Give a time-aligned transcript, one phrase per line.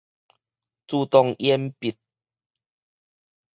[0.87, 1.95] 自動鉛筆